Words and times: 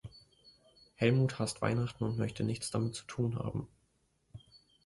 Helmut 0.95 1.37
hasst 1.37 1.61
Weihnachten 1.61 2.05
und 2.05 2.17
möchte 2.17 2.43
nichts 2.43 2.71
damit 2.71 2.95
zu 2.95 3.05
tun 3.05 3.37
haben. 3.37 3.67